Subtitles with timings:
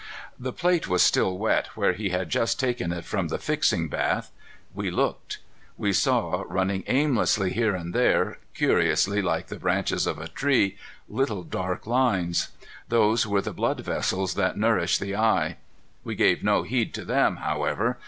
[0.39, 4.31] The plate was still wet, where he had just taken it from the fixing bath.
[4.73, 5.37] We looked.
[5.77, 10.75] We saw, running aimlessly here and there, curiously like the branches of a tree,
[11.07, 12.49] little dark lines.
[12.89, 15.57] Those were the blood vessels that nourished the eye.
[16.03, 17.99] We gave no heed to them, however.